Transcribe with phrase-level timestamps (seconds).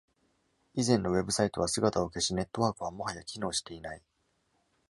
[0.73, 4.01] 以前のウェブサイトは姿を消し、ネットワークはもはや機能していない。